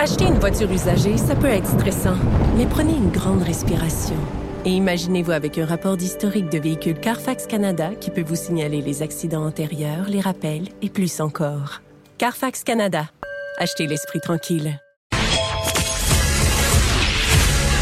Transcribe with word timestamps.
Acheter 0.00 0.26
une 0.26 0.38
voiture 0.38 0.70
usagée, 0.70 1.16
ça 1.16 1.34
peut 1.34 1.48
être 1.48 1.66
stressant, 1.66 2.14
mais 2.56 2.66
prenez 2.66 2.92
une 2.92 3.10
grande 3.10 3.42
respiration. 3.42 4.14
Et 4.64 4.70
imaginez-vous 4.70 5.32
avec 5.32 5.58
un 5.58 5.66
rapport 5.66 5.96
d'historique 5.96 6.48
de 6.50 6.58
véhicule 6.58 7.00
Carfax 7.00 7.48
Canada 7.48 7.90
qui 8.00 8.12
peut 8.12 8.22
vous 8.22 8.36
signaler 8.36 8.80
les 8.80 9.02
accidents 9.02 9.44
antérieurs, 9.44 10.06
les 10.08 10.20
rappels 10.20 10.68
et 10.82 10.88
plus 10.88 11.20
encore. 11.20 11.82
Carfax 12.16 12.62
Canada. 12.62 13.10
Achetez 13.58 13.88
l'esprit 13.88 14.20
tranquille. 14.20 14.78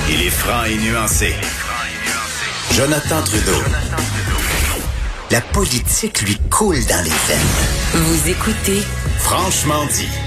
Il 0.09 0.23
est 0.23 0.31
franc 0.31 0.65
et 0.65 0.77
nuancé. 0.79 1.35
Jonathan 2.73 3.21
Trudeau. 3.27 3.63
La 5.31 5.43
politique 5.43 6.23
lui 6.23 6.39
coule 6.49 6.83
dans 6.87 7.05
les 7.05 7.11
veines. 7.11 7.93
Vous 7.93 8.31
écoutez 8.31 8.81
Franchement 9.19 9.85
dit. 9.93 10.26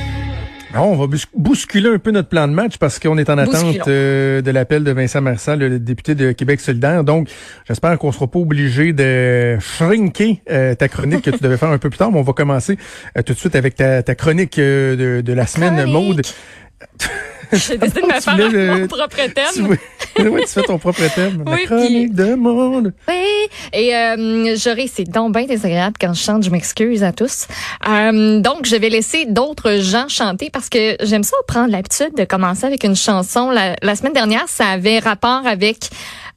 On 0.75 0.95
va 0.95 1.17
bousculer 1.36 1.89
un 1.89 1.99
peu 1.99 2.11
notre 2.11 2.29
plan 2.29 2.47
de 2.47 2.54
match 2.54 2.77
parce 2.77 2.99
qu'on 2.99 3.18
est 3.18 3.29
en 3.29 3.38
attente 3.38 3.87
euh, 3.87 4.41
de 4.41 4.51
l'appel 4.51 4.83
de 4.83 4.91
Vincent 4.91 5.21
Marsan, 5.21 5.55
le 5.55 5.79
député 5.79 6.15
de 6.15 6.32
Québec 6.32 6.60
solidaire. 6.60 7.04
Donc, 7.04 7.29
j'espère 7.68 7.97
qu'on 7.97 8.11
sera 8.11 8.27
pas 8.27 8.39
obligé 8.39 8.93
de 8.93 9.57
shrinker 9.60 10.37
euh, 10.50 10.75
ta 10.75 10.87
chronique 10.87 11.24
que 11.24 11.32
tu 11.32 11.41
devais 11.41 11.57
faire 11.57 11.69
un 11.69 11.77
peu 11.77 11.89
plus 11.89 11.97
tard. 11.97 12.11
Mais 12.11 12.19
on 12.19 12.24
va 12.24 12.33
commencer 12.33 12.77
euh, 13.18 13.21
tout 13.21 13.33
de 13.33 13.39
suite 13.39 13.55
avec 13.55 13.75
ta, 13.75 14.04
chronique 14.15 14.57
de, 14.57 15.21
de, 15.25 15.33
la 15.33 15.47
semaine, 15.47 15.86
Maude. 15.86 16.21
J'ai 17.54 17.78
décidé 17.78 18.02
de 18.02 18.06
me 18.06 18.20
faire 18.20 18.78
mon 18.78 18.88
propre 18.88 19.18
thème. 19.34 19.78
oui, 20.32 20.42
tu 20.42 20.48
fais 20.48 20.62
ton 20.64 20.78
propre 20.78 21.02
thème. 21.14 21.44
Oui, 21.48 21.66
chronique 21.66 22.14
de 22.14 22.36
monde. 22.36 22.94
Oui, 23.08 23.50
et 23.74 23.96
euh, 23.96 24.56
j'aurais, 24.56 24.88
c'est 24.88 25.06
donc 25.06 25.34
bien 25.34 25.46
désagréable 25.46 25.96
quand 26.00 26.14
je 26.14 26.22
chante, 26.22 26.44
je 26.44 26.50
m'excuse 26.50 27.04
à 27.04 27.12
tous. 27.12 27.48
Euh, 27.88 28.39
donc, 28.39 28.66
je 28.66 28.75
vais 28.75 28.89
laisser 28.89 29.25
d'autres 29.25 29.80
gens 29.80 30.08
chanter 30.08 30.50
parce 30.52 30.70
que 30.70 30.96
j'aime 31.02 31.24
ça 31.24 31.36
prendre 31.48 31.72
l'habitude 31.72 32.16
de 32.16 32.23
commencer 32.23 32.66
avec 32.66 32.84
une 32.84 32.95
chanson. 32.95 33.50
La, 33.50 33.75
la 33.81 33.95
semaine 33.95 34.14
dernière, 34.14 34.47
ça 34.47 34.67
avait 34.67 35.00
rapport 35.00 35.47
avec 35.47 35.89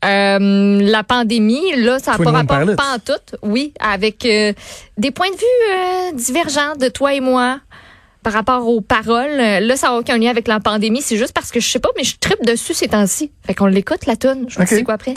euh, 0.05 0.81
la 0.81 1.05
pandémie, 1.05 1.77
là, 1.77 1.99
ça 2.01 2.13
n'a 2.13 2.19
pas 2.19 2.31
rapport 2.33 2.77
pas 2.77 2.95
en 2.95 2.99
tout, 2.99 3.37
oui, 3.43 3.73
avec 3.79 4.25
euh, 4.25 4.53
des 4.99 5.13
points 5.13 5.31
de 5.31 5.37
vue 5.37 5.73
euh, 5.73 6.13
divergents 6.17 6.75
de 6.79 6.89
toi 6.89 7.15
et 7.15 7.21
moi 7.21 7.61
par 8.23 8.33
rapport 8.33 8.69
aux 8.69 8.81
paroles. 8.81 9.37
Là, 9.37 9.77
ça 9.77 9.89
n'a 9.89 9.95
aucun 9.95 10.19
lien 10.19 10.31
avec 10.31 10.49
la 10.49 10.61
pandémie. 10.61 11.03
C'est 11.03 11.17
juste 11.17 11.33
parce 11.33 11.51
que 11.51 11.61
je 11.61 11.69
sais 11.69 11.79
pas, 11.79 11.91
mais 11.97 12.05
je 12.05 12.17
tripe 12.19 12.45
dessus 12.45 12.75
ces 12.75 12.89
temps-ci. 12.89 13.33
Fait 13.47 13.55
qu'on 13.55 13.67
l'écoute, 13.67 14.07
la 14.07 14.17
tune. 14.17 14.47
Je 14.49 14.65
sais 14.65 14.85
quoi 14.85 14.95
après. 14.95 15.15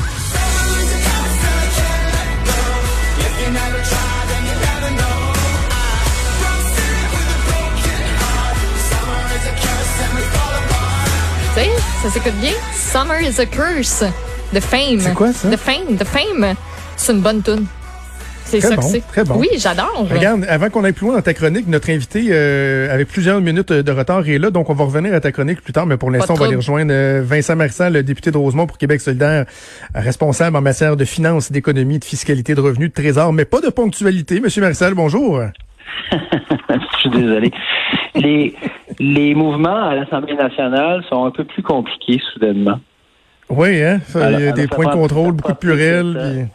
Tu 11.56 11.62
sais, 11.62 11.70
ça 12.04 12.10
s'écoute 12.10 12.34
bien. 12.42 12.52
Summer 12.74 13.22
is 13.22 13.40
a 13.40 13.46
curse. 13.46 14.04
The 14.54 14.60
Fame. 14.60 15.00
C'est 15.00 15.14
quoi 15.14 15.32
ça? 15.32 15.50
The 15.50 15.58
Fame. 15.58 15.98
The 15.98 16.04
Fame. 16.04 16.56
C'est 16.98 17.14
une 17.14 17.22
bonne 17.22 17.42
tune. 17.42 17.66
C'est 18.46 18.62
ça 18.62 18.76
bon, 18.76 18.82
que 18.82 18.88
c'est. 18.88 19.08
Très 19.08 19.24
bon. 19.24 19.36
Oui, 19.38 19.50
j'adore. 19.58 20.08
Regarde, 20.10 20.46
avant 20.48 20.70
qu'on 20.70 20.84
aille 20.84 20.94
plus 20.94 21.08
loin 21.08 21.16
dans 21.16 21.22
ta 21.22 21.34
chronique, 21.34 21.68
notre 21.68 21.90
invité, 21.90 22.28
euh, 22.30 22.94
avec 22.94 23.08
plusieurs 23.08 23.42
minutes 23.42 23.74
de 23.74 23.92
retard, 23.92 24.28
est 24.30 24.38
là. 24.38 24.52
Donc, 24.52 24.70
on 24.70 24.74
va 24.74 24.86
revenir 24.86 25.14
à 25.14 25.20
ta 25.20 25.32
chronique 25.32 25.62
plus 25.62 25.74
tard. 25.74 25.86
Mais 25.88 25.98
pour 25.98 26.12
l'instant, 26.12 26.36
on 26.36 26.38
va 26.38 26.46
aller 26.46 26.56
rejoindre 26.56 26.92
euh, 26.94 27.22
Vincent 27.24 27.56
Marsan, 27.56 27.90
le 27.90 28.04
député 28.04 28.32
de 28.32 28.38
Rosemont 28.38 28.68
pour 28.68 28.78
Québec 28.78 29.02
solidaire, 29.02 29.46
responsable 29.94 30.56
en 30.56 30.62
matière 30.62 30.96
de 30.96 31.06
finances, 31.06 31.52
d'économie, 31.52 32.00
de 32.00 32.06
fiscalité, 32.06 32.56
de 32.56 32.62
revenus, 32.62 32.90
de 32.90 32.94
trésor, 32.94 33.34
mais 33.34 33.46
pas 33.46 33.62
de 33.62 33.70
ponctualité. 33.70 34.40
Monsieur 34.40 34.62
Marcel, 34.62 34.94
bonjour. 34.94 35.42
Je 36.70 37.00
suis 37.00 37.10
désolé. 37.10 37.52
Les, 38.16 38.56
les 39.00 39.36
mouvements 39.36 39.90
à 39.90 39.96
l'Assemblée 39.96 40.36
nationale 40.36 41.04
sont 41.10 41.26
un 41.26 41.32
peu 41.32 41.44
plus 41.44 41.64
compliqués 41.64 42.22
soudainement. 42.34 42.80
Oui, 43.50 43.82
hein? 43.82 44.00
Il 44.16 44.40
y 44.40 44.48
a 44.48 44.52
des 44.52 44.68
points 44.68 44.88
de 44.88 44.94
contrôle, 44.94 45.34
beaucoup 45.34 45.52
de 45.52 45.58
pluriels. 45.58 46.50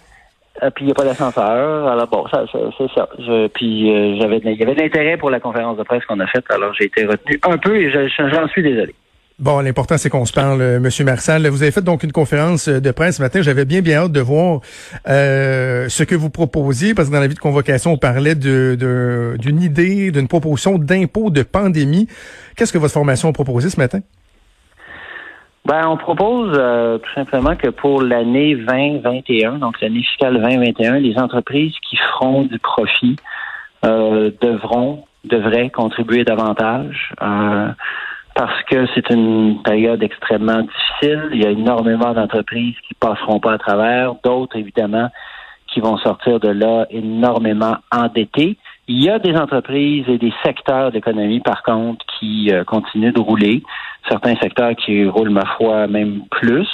Euh, 0.62 0.70
puis 0.70 0.84
il 0.84 0.86
n'y 0.86 0.92
a 0.92 0.94
pas 0.94 1.04
d'ascenseur. 1.04 1.88
Alors 1.88 2.06
bon, 2.06 2.26
ça, 2.28 2.44
c'est 2.52 2.90
ça. 2.94 3.08
puis 3.54 3.90
euh, 3.90 4.16
j'avais, 4.20 4.38
il 4.38 4.58
y 4.58 4.62
avait 4.62 4.74
de 4.74 4.80
l'intérêt 4.80 5.16
pour 5.16 5.30
la 5.30 5.40
conférence 5.40 5.78
de 5.78 5.82
presse 5.82 6.04
qu'on 6.04 6.20
a 6.20 6.26
faite. 6.26 6.44
Alors 6.50 6.72
j'ai 6.74 6.86
été 6.86 7.04
retenu 7.04 7.38
un 7.42 7.58
peu 7.58 7.76
et 7.76 7.90
j'en 7.90 8.48
suis 8.48 8.62
désolé. 8.62 8.94
Bon, 9.38 9.60
l'important, 9.60 9.96
c'est 9.96 10.10
qu'on 10.10 10.26
se 10.26 10.34
parle, 10.34 10.60
euh, 10.60 10.80
Monsieur 10.80 11.02
Marcel. 11.02 11.48
Vous 11.48 11.62
avez 11.62 11.72
fait 11.72 11.82
donc 11.82 12.02
une 12.02 12.12
conférence 12.12 12.68
de 12.68 12.90
presse 12.90 13.16
ce 13.16 13.22
matin. 13.22 13.40
J'avais 13.40 13.64
bien, 13.64 13.80
bien 13.80 14.00
hâte 14.02 14.12
de 14.12 14.20
voir 14.20 14.60
ce 15.06 16.02
que 16.02 16.14
vous 16.14 16.28
proposiez, 16.28 16.92
parce 16.92 17.08
que 17.08 17.14
dans 17.14 17.20
la 17.20 17.26
vie 17.26 17.34
de 17.34 17.40
convocation, 17.40 17.92
on 17.92 17.96
parlait 17.96 18.34
d'une 18.34 19.62
idée, 19.62 20.10
d'une 20.10 20.28
proposition 20.28 20.76
d'impôt 20.76 21.30
de 21.30 21.42
pandémie. 21.42 22.06
Qu'est-ce 22.54 22.72
que 22.72 22.78
votre 22.78 22.92
formation 22.92 23.30
a 23.30 23.32
proposé 23.32 23.70
ce 23.70 23.80
matin? 23.80 24.00
Ben, 25.66 25.86
on 25.86 25.98
propose 25.98 26.56
euh, 26.58 26.98
tout 26.98 27.12
simplement 27.14 27.54
que 27.54 27.68
pour 27.68 28.02
l'année 28.02 28.54
2021, 28.54 29.58
donc 29.58 29.80
l'année 29.80 30.02
fiscale 30.02 30.40
2021, 30.40 30.98
les 31.00 31.18
entreprises 31.18 31.74
qui 31.88 31.96
feront 31.96 32.44
du 32.44 32.58
profit 32.58 33.16
euh, 33.84 34.30
devront, 34.40 35.04
devraient 35.24 35.68
contribuer 35.68 36.24
davantage 36.24 37.12
euh, 37.20 37.68
parce 38.34 38.62
que 38.64 38.86
c'est 38.94 39.10
une 39.10 39.62
période 39.62 40.02
extrêmement 40.02 40.62
difficile. 40.62 41.28
Il 41.32 41.42
y 41.42 41.46
a 41.46 41.50
énormément 41.50 42.14
d'entreprises 42.14 42.76
qui 42.88 42.94
passeront 42.94 43.38
pas 43.38 43.52
à 43.52 43.58
travers, 43.58 44.14
d'autres 44.24 44.56
évidemment 44.56 45.10
qui 45.66 45.80
vont 45.80 45.98
sortir 45.98 46.40
de 46.40 46.48
là 46.48 46.86
énormément 46.90 47.76
endettées. 47.92 48.56
Il 48.88 49.04
y 49.04 49.10
a 49.10 49.18
des 49.20 49.36
entreprises 49.36 50.04
et 50.08 50.18
des 50.18 50.32
secteurs 50.42 50.90
d'économie, 50.90 51.38
par 51.38 51.62
contre, 51.62 52.04
qui 52.18 52.50
continuent 52.66 53.12
de 53.12 53.20
rouler 53.20 53.62
certains 54.08 54.36
secteurs 54.36 54.74
qui 54.76 55.04
roulent, 55.06 55.30
ma 55.30 55.46
foi, 55.56 55.86
même 55.86 56.22
plus. 56.30 56.68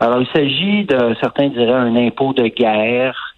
Alors, 0.00 0.20
il 0.20 0.28
s'agit 0.34 0.84
de, 0.84 1.14
certains 1.20 1.48
diraient, 1.48 1.72
un 1.72 1.96
impôt 1.96 2.32
de 2.32 2.48
guerre, 2.48 3.34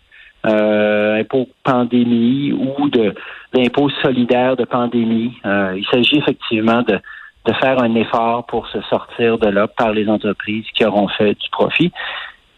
euh, 0.47 1.21
impôt 1.21 1.49
pandémie 1.63 2.53
ou 2.53 2.89
de 2.89 3.15
d'impôt 3.53 3.89
solidaire 4.03 4.57
de 4.57 4.65
pandémie. 4.65 5.33
Euh, 5.47 5.75
il 5.77 5.87
s'agit 5.87 6.19
effectivement 6.19 6.83
de, 6.83 6.99
de 7.47 7.53
faire 7.55 7.83
un 7.83 7.95
effort 7.95 8.47
pour 8.47 8.67
se 8.69 8.81
sortir 8.83 9.39
de 9.39 9.49
là 9.49 9.69
par 9.69 9.93
les 9.93 10.09
entreprises 10.09 10.67
qui 10.75 10.85
auront 10.85 11.09
fait 11.09 11.35
du 11.35 11.49
profit. 11.51 11.93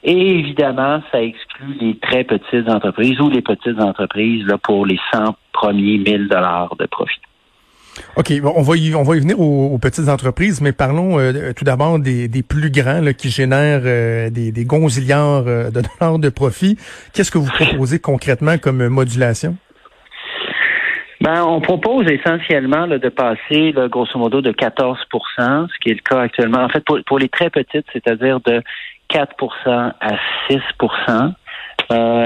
Et 0.02 0.38
évidemment, 0.38 1.02
ça 1.10 1.20
exclut 1.20 1.76
les 1.80 1.96
très 1.98 2.24
petites 2.24 2.68
entreprises 2.68 3.20
ou 3.20 3.28
les 3.28 3.42
petites 3.42 3.80
entreprises 3.80 4.46
là, 4.46 4.56
pour 4.56 4.86
les 4.86 4.98
100 5.12 5.34
premiers 5.52 5.98
1000 5.98 6.28
dollars 6.28 6.76
de 6.76 6.86
profit. 6.86 7.20
OK, 8.16 8.32
on 8.42 8.62
va 8.62 8.76
y, 8.76 8.94
on 8.94 9.02
va 9.02 9.16
y 9.16 9.20
venir 9.20 9.38
aux, 9.40 9.78
petites 9.78 10.08
entreprises, 10.08 10.60
mais 10.60 10.72
parlons 10.72 11.18
euh, 11.18 11.52
tout 11.54 11.64
d'abord 11.64 11.98
des, 11.98 12.28
plus 12.42 12.70
grands 12.70 13.02
qui 13.16 13.30
génèrent 13.30 13.82
euh, 13.84 14.30
des, 14.30 14.52
des 14.52 14.64
gonzillards 14.64 15.44
euh, 15.46 15.70
de 15.70 15.82
dollars 16.00 16.18
de 16.18 16.28
profit. 16.28 16.76
Qu'est-ce 17.12 17.30
que 17.30 17.38
vous 17.38 17.50
proposez 17.50 17.98
concrètement 17.98 18.58
comme 18.58 18.86
modulation? 18.88 19.56
Ben, 21.20 21.42
on 21.44 21.60
propose 21.60 22.06
essentiellement 22.10 22.86
de 22.86 23.08
passer, 23.08 23.74
grosso 23.90 24.18
modo, 24.18 24.42
de 24.42 24.52
14% 24.52 24.96
ce 25.38 25.78
qui 25.80 25.90
est 25.90 25.94
le 25.94 26.00
cas 26.00 26.20
actuellement. 26.20 26.62
En 26.62 26.68
fait, 26.68 26.84
pour, 26.84 26.98
pour 27.06 27.18
les 27.18 27.28
très 27.28 27.50
petites, 27.50 27.86
c'est-à-dire 27.92 28.40
de 28.40 28.62
4% 29.10 29.92
à 30.00 30.12
6% 30.50 31.32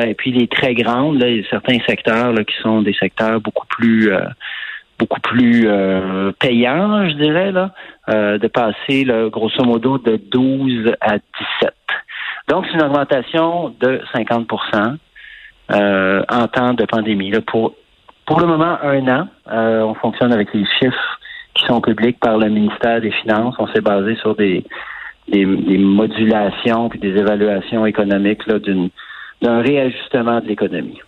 et 0.06 0.14
puis 0.14 0.32
les 0.32 0.48
très 0.48 0.74
grandes, 0.74 1.20
là, 1.20 1.28
il 1.28 1.36
y 1.36 1.40
a 1.40 1.48
certains 1.50 1.78
secteurs 1.86 2.32
là, 2.32 2.44
qui 2.44 2.56
sont 2.62 2.82
des 2.82 2.94
secteurs 2.94 3.40
beaucoup 3.40 3.66
plus 3.66 4.10
beaucoup 5.00 5.20
plus 5.20 5.66
euh, 5.66 6.30
payant, 6.38 7.08
je 7.08 7.14
dirais, 7.14 7.50
là, 7.50 7.70
euh, 8.10 8.38
de 8.38 8.46
passer 8.46 9.04
grosso 9.32 9.64
modo 9.64 9.98
de 9.98 10.16
12 10.16 10.92
à 11.00 11.16
17. 11.16 11.74
Donc, 12.48 12.66
c'est 12.66 12.74
une 12.74 12.82
augmentation 12.82 13.74
de 13.80 14.00
50% 14.14 14.96
euh, 15.72 16.22
en 16.28 16.46
temps 16.48 16.74
de 16.74 16.84
pandémie. 16.84 17.30
Là, 17.30 17.40
pour, 17.40 17.74
pour 18.26 18.40
le 18.40 18.46
moment, 18.46 18.76
un 18.82 19.08
an, 19.08 19.28
euh, 19.50 19.82
on 19.82 19.94
fonctionne 19.94 20.32
avec 20.32 20.52
les 20.52 20.64
chiffres 20.78 21.18
qui 21.54 21.64
sont 21.64 21.80
publics 21.80 22.18
par 22.20 22.38
le 22.38 22.48
ministère 22.48 23.00
des 23.00 23.12
Finances. 23.12 23.54
On 23.58 23.68
s'est 23.68 23.80
basé 23.80 24.16
sur 24.16 24.36
des, 24.36 24.64
des, 25.28 25.46
des 25.46 25.78
modulations 25.78 26.88
puis 26.88 26.98
des 26.98 27.16
évaluations 27.16 27.86
économiques 27.86 28.46
là, 28.46 28.58
d'un 29.40 29.62
réajustement 29.62 30.40
de 30.40 30.46
l'économie. 30.46 31.00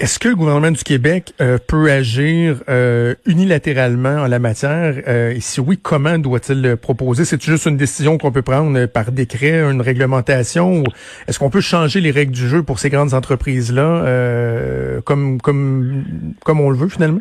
Est-ce 0.00 0.18
que 0.18 0.28
le 0.28 0.34
gouvernement 0.34 0.70
du 0.70 0.82
Québec 0.82 1.34
euh, 1.42 1.58
peut 1.58 1.92
agir 1.92 2.62
euh, 2.70 3.14
unilatéralement 3.26 4.22
en 4.22 4.28
la 4.28 4.38
matière? 4.38 4.94
Euh, 5.06 5.34
et 5.34 5.40
si 5.40 5.60
oui, 5.60 5.76
comment 5.76 6.16
doit-il 6.16 6.62
le 6.62 6.76
proposer? 6.76 7.26
C'est 7.26 7.42
juste 7.42 7.66
une 7.66 7.76
décision 7.76 8.16
qu'on 8.16 8.32
peut 8.32 8.40
prendre 8.40 8.86
par 8.86 9.12
décret, 9.12 9.60
une 9.60 9.82
réglementation? 9.82 10.84
Est-ce 11.28 11.38
qu'on 11.38 11.50
peut 11.50 11.60
changer 11.60 12.00
les 12.00 12.12
règles 12.12 12.32
du 12.32 12.48
jeu 12.48 12.62
pour 12.62 12.78
ces 12.78 12.88
grandes 12.88 13.12
entreprises-là 13.12 15.02
comme, 15.04 15.38
comme, 15.38 16.02
comme 16.46 16.60
on 16.60 16.70
le 16.70 16.78
veut 16.78 16.88
finalement? 16.88 17.20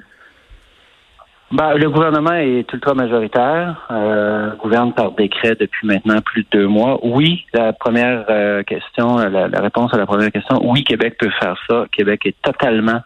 Ben, 1.52 1.74
le 1.74 1.90
gouvernement 1.90 2.34
est 2.34 2.72
ultra 2.72 2.94
majoritaire, 2.94 3.88
euh, 3.90 4.56
gouverne 4.58 4.94
par 4.94 5.14
décret 5.14 5.56
depuis 5.60 5.88
maintenant 5.88 6.22
plus 6.22 6.44
de 6.44 6.48
deux 6.52 6.68
mois. 6.68 7.00
Oui, 7.02 7.46
la 7.54 7.74
première 7.74 8.26
euh, 8.30 8.62
question, 8.62 9.18
la, 9.18 9.48
réponse 9.60 9.92
à 9.92 9.98
la 9.98 10.06
première 10.06 10.32
question, 10.32 10.60
oui, 10.64 10.84
Québec 10.84 11.16
peut 11.18 11.32
faire 11.40 11.56
ça. 11.68 11.86
Québec 11.92 12.28
est 12.28 12.40
totalement 12.44 13.02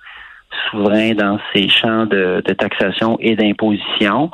souverain 0.69 1.13
dans 1.13 1.39
ses 1.53 1.69
champs 1.69 2.05
de, 2.05 2.41
taxation 2.41 3.17
et 3.21 3.37
d'imposition. 3.37 4.29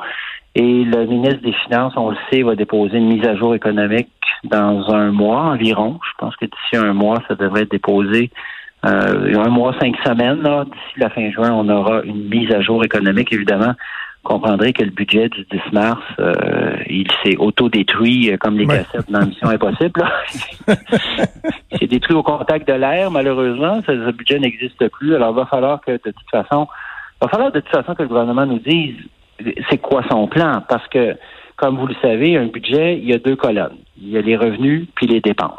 Et 0.56 0.82
le 0.82 1.06
ministre 1.06 1.42
des 1.42 1.54
Finances, 1.64 1.92
on 1.96 2.10
le 2.10 2.16
sait, 2.32 2.42
va 2.42 2.56
déposer 2.56 2.98
une 2.98 3.06
mise 3.06 3.24
à 3.24 3.36
jour 3.36 3.54
économique 3.54 4.10
dans 4.42 4.92
un 4.92 5.12
mois 5.12 5.42
environ. 5.42 6.00
Je 6.02 6.18
pense 6.18 6.34
que 6.34 6.46
d'ici 6.46 6.84
un 6.84 6.94
mois, 6.94 7.22
ça 7.28 7.36
devrait 7.36 7.62
être 7.62 7.70
déposé. 7.70 8.32
Euh, 8.84 9.36
un 9.36 9.50
mois, 9.50 9.72
cinq 9.80 9.94
semaines. 10.04 10.42
D'ici 10.42 10.98
la 10.98 11.10
fin 11.10 11.30
juin, 11.30 11.52
on 11.52 11.68
aura 11.68 12.02
une 12.02 12.28
mise 12.28 12.50
à 12.50 12.60
jour 12.60 12.84
économique, 12.84 13.32
évidemment 13.32 13.74
comprendrez 14.22 14.72
que 14.72 14.82
le 14.82 14.90
budget 14.90 15.28
du 15.28 15.44
10 15.50 15.72
mars, 15.72 16.02
euh, 16.18 16.76
il 16.88 17.08
s'est 17.22 17.36
auto-détruit 17.36 18.30
euh, 18.30 18.36
comme 18.36 18.58
les 18.58 18.66
cassettes 18.66 19.10
dans 19.10 19.26
Mission 19.26 19.48
Impossible. 19.48 20.04
il 20.68 21.78
s'est 21.78 21.86
détruit 21.86 22.16
au 22.16 22.22
contact 22.22 22.68
de 22.68 22.74
l'air, 22.74 23.10
malheureusement. 23.10 23.80
Ce, 23.86 24.10
budget 24.12 24.38
n'existe 24.38 24.88
plus. 24.88 25.14
Alors, 25.14 25.32
il 25.32 25.36
va 25.36 25.46
falloir 25.46 25.80
que, 25.80 25.92
de 25.92 25.98
toute 25.98 26.30
façon, 26.30 26.68
il 27.20 27.24
va 27.24 27.28
falloir 27.28 27.52
de 27.52 27.60
toute 27.60 27.70
façon 27.70 27.94
que 27.94 28.02
le 28.02 28.08
gouvernement 28.08 28.46
nous 28.46 28.58
dise 28.58 28.96
c'est 29.70 29.78
quoi 29.78 30.02
son 30.10 30.26
plan? 30.26 30.62
Parce 30.68 30.86
que, 30.88 31.16
comme 31.56 31.78
vous 31.78 31.86
le 31.86 31.94
savez, 32.02 32.36
un 32.36 32.46
budget, 32.46 32.98
il 32.98 33.08
y 33.08 33.14
a 33.14 33.18
deux 33.18 33.36
colonnes. 33.36 33.78
Il 34.00 34.10
y 34.10 34.18
a 34.18 34.20
les 34.20 34.36
revenus 34.36 34.86
puis 34.94 35.06
les 35.06 35.20
dépenses. 35.20 35.58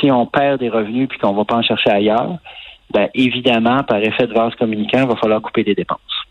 si 0.00 0.10
on 0.10 0.26
perd 0.26 0.58
des 0.58 0.68
revenus 0.68 1.08
puis 1.08 1.18
qu'on 1.18 1.32
va 1.32 1.44
pas 1.44 1.56
en 1.56 1.62
chercher 1.62 1.90
ailleurs, 1.90 2.38
ben, 2.92 3.08
évidemment, 3.14 3.82
par 3.84 3.98
effet 3.98 4.26
de 4.26 4.34
vase 4.34 4.54
communicant, 4.56 5.02
il 5.02 5.08
va 5.08 5.16
falloir 5.16 5.40
couper 5.40 5.64
des 5.64 5.74
dépenses. 5.74 6.21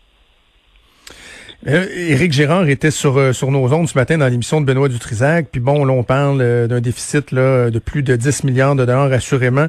Euh, 1.68 1.86
Éric 1.94 2.32
Gérard 2.32 2.68
était 2.68 2.90
sur 2.90 3.16
euh, 3.18 3.32
sur 3.32 3.52
nos 3.52 3.72
ondes 3.72 3.88
ce 3.88 3.96
matin 3.96 4.18
dans 4.18 4.26
l'émission 4.26 4.60
de 4.60 4.66
Benoît 4.66 4.88
Dutrisac. 4.88 5.46
Puis 5.52 5.60
bon, 5.60 5.84
là, 5.84 5.92
on 5.92 6.02
parle 6.02 6.40
euh, 6.40 6.66
d'un 6.66 6.80
déficit 6.80 7.30
là, 7.30 7.70
de 7.70 7.78
plus 7.78 8.02
de 8.02 8.16
10 8.16 8.42
milliards 8.42 8.74
de 8.74 8.84
dollars 8.84 9.12
assurément 9.12 9.66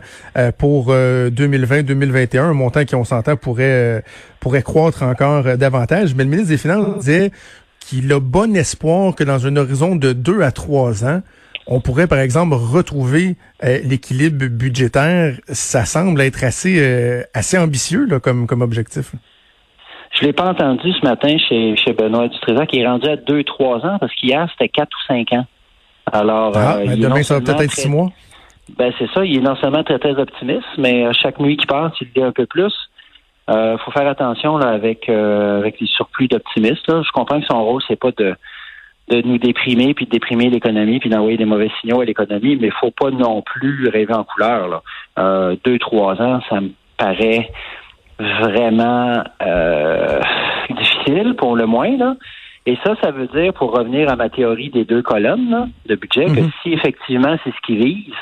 pour 0.58 0.92
2020-2021, 0.92 2.40
un 2.40 2.54
montant 2.54 2.86
qui, 2.86 2.96
on 2.96 3.04
s'entend, 3.04 3.36
pourrait 3.36 4.04
pourrait 4.40 4.64
croître 4.64 5.04
encore 5.04 5.58
davantage. 5.58 6.16
Mais 6.16 6.24
le 6.24 6.30
ministre 6.30 6.50
des 6.50 6.58
Finances 6.58 7.00
disait 7.00 7.32
qu'il 7.80 8.12
a 8.12 8.20
bon 8.20 8.56
espoir 8.56 9.14
que 9.14 9.24
dans 9.24 9.46
un 9.46 9.56
horizon 9.56 9.96
de 9.96 10.14
deux 10.14 10.42
à 10.42 10.52
trois 10.52 11.06
ans, 11.06 11.22
on 11.68 11.80
pourrait, 11.80 12.08
par 12.08 12.20
exemple, 12.20 12.56
retrouver 12.56 13.36
l'équilibre 13.62 14.48
budgétaire. 14.48 15.40
Ça 15.52 15.86
semble 15.86 16.22
être 16.22 16.44
assez 16.44 17.24
assez 17.34 17.58
ambitieux 17.58 18.06
là, 18.08 18.20
comme 18.20 18.48
comme 18.48 18.62
objectif. 18.62 19.14
Je 20.14 20.26
l'ai 20.26 20.34
pas 20.34 20.46
entendu 20.46 20.92
ce 20.94 21.06
matin 21.06 21.36
chez, 21.38 21.76
chez 21.76 21.94
Benoît 21.94 22.28
Dutrésor 22.28 22.68
qui 22.68 22.80
est 22.80 22.88
rendu 22.88 23.08
à 23.10 23.16
2-3 23.16 23.88
ans 23.88 23.98
parce 24.00 24.14
qu'hier, 24.14 24.48
c'était 24.52 24.70
4 24.70 24.88
ou 24.88 25.08
5 25.08 25.34
ans. 25.34 25.46
Alors, 26.12 26.52
ah, 26.56 26.78
euh, 26.78 26.86
ben 26.86 27.00
demain, 27.00 27.24
ça 27.24 27.36
va 27.36 27.42
peut-être 27.42 27.62
être 27.62 27.72
6 27.72 27.90
mois. 27.90 28.10
Ben, 28.78 28.94
c'est 29.00 29.10
ça. 29.12 29.26
Il 29.26 29.38
est 29.38 29.42
non 29.42 29.56
seulement 29.56 29.84
très, 29.84 29.98
très 29.98 30.18
optimiste, 30.20 30.68
mais 30.78 31.06
euh, 31.06 31.12
chaque 31.20 31.40
nuit 31.40 31.58
qui 31.58 31.66
passe, 31.66 31.94
il 32.02 32.12
dit 32.16 32.22
un 32.22 32.32
peu 32.32 32.46
plus. 32.46 32.74
Il 33.48 33.56
euh, 33.56 33.78
faut 33.80 33.92
faire 33.92 34.08
attention 34.08 34.58
là, 34.58 34.70
avec, 34.70 35.10
avec 35.10 35.80
les 35.82 35.88
surplus 35.88 36.28
d'optimistes. 36.28 36.86
Je 36.88 37.12
comprends 37.12 37.42
que 37.42 37.48
son 37.48 37.64
rôle, 37.64 37.82
c'est 37.88 38.00
pas 38.00 38.12
de, 38.12 38.36
de 39.10 39.22
nous 39.22 39.40
déprimer, 39.40 39.96
puis 39.96 40.06
de 40.06 40.12
déprimer 40.12 40.50
l'économie, 40.50 41.00
puis 41.00 41.10
d'envoyer 41.10 41.38
des 41.38 41.46
mauvais 41.46 41.72
signaux 41.82 42.02
à 42.02 42.06
l'économie, 42.06 42.56
mais 42.56 42.68
il 42.68 42.74
faut 42.80 42.92
pas 42.92 43.10
non 43.10 43.42
plus 43.42 43.90
rêver 43.90 44.14
en 44.14 44.24
couleur. 44.24 44.70
Là. 44.70 45.56
deux, 45.66 45.80
trois 45.80 46.22
ans, 46.22 46.40
ça 46.50 46.62
me 46.62 46.70
paraît 46.98 47.50
vraiment 48.20 49.24
euh, 49.42 50.22
difficile 50.70 51.36
pour 51.38 51.56
le 51.56 51.66
moins. 51.66 51.98
Là. 51.98 52.16
Et 52.66 52.78
ça, 52.84 52.96
ça 53.02 53.12
veut 53.12 53.28
dire, 53.28 53.54
pour 53.54 53.76
revenir 53.76 54.10
à 54.10 54.16
ma 54.16 54.30
théorie 54.30 54.70
des 54.70 54.86
deux 54.86 55.02
colonnes 55.02 55.72
de 55.86 55.96
budget, 55.96 56.26
que 56.26 56.42
mhm. 56.42 56.52
si 56.62 56.74
effectivement 56.74 57.36
c'est 57.44 57.52
ce 57.52 57.62
qui 57.66 57.76
vise, 57.76 58.14